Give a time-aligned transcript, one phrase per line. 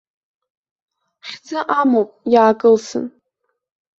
[1.27, 3.05] Хьӡы амоуп, иаакылсын.